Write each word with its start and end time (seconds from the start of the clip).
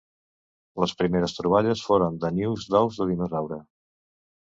Les 0.83 0.93
primeres 1.01 1.37
troballes 1.41 1.85
foren 1.91 2.19
de 2.25 2.35
nius 2.41 2.69
d'ous 2.73 3.01
de 3.03 3.11
dinosaure. 3.15 3.65